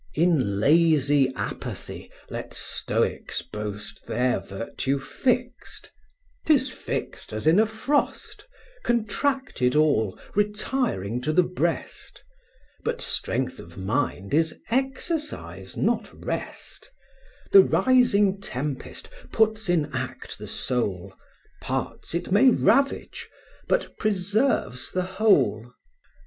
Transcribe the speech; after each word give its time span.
In 0.15 0.59
lazy 0.59 1.31
apathy 1.35 2.09
let 2.27 2.55
stoics 2.55 3.43
boast 3.43 4.07
Their 4.07 4.39
virtue 4.39 4.97
fixed; 4.97 5.91
'tis 6.43 6.71
fixed 6.71 7.31
as 7.31 7.45
in 7.45 7.59
a 7.59 7.67
frost; 7.67 8.47
Contracted 8.83 9.75
all, 9.75 10.17
retiring 10.33 11.21
to 11.21 11.31
the 11.31 11.43
breast; 11.43 12.23
But 12.83 12.99
strength 12.99 13.59
of 13.59 13.77
mind 13.77 14.33
is 14.33 14.57
exercise, 14.71 15.77
not 15.77 16.09
rest: 16.25 16.89
The 17.51 17.61
rising 17.61 18.41
tempest 18.41 19.07
puts 19.31 19.69
in 19.69 19.91
act 19.93 20.39
the 20.39 20.47
soul, 20.47 21.13
Parts 21.61 22.15
it 22.15 22.31
may 22.31 22.49
ravage, 22.49 23.29
but 23.67 23.95
preserves 23.99 24.91
the 24.91 25.03
whole. 25.03 25.75